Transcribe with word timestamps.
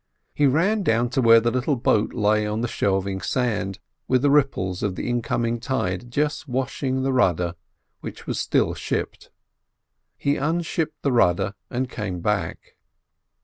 He 0.33 0.47
ran 0.47 0.81
down 0.81 1.11
to 1.11 1.21
where 1.21 1.39
the 1.39 1.51
little 1.51 1.75
boat 1.75 2.11
lay 2.11 2.47
on 2.47 2.61
the 2.61 2.67
shelving 2.67 3.21
sand, 3.21 3.77
with 4.07 4.23
the 4.23 4.31
ripples 4.31 4.81
of 4.81 4.95
the 4.95 5.07
incoming 5.07 5.59
tide 5.59 6.09
just 6.09 6.47
washing 6.47 7.03
the 7.03 7.13
rudder, 7.13 7.53
which 7.99 8.25
was 8.25 8.39
still 8.39 8.73
shipped. 8.73 9.29
He 10.17 10.37
unshipped 10.37 11.03
the 11.03 11.11
rudder 11.11 11.53
and 11.69 11.87
came 11.87 12.19
back. 12.19 12.77